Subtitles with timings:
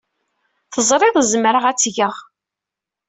[0.73, 2.15] Teẓriḍ zemreɣ ad tt-geɣ.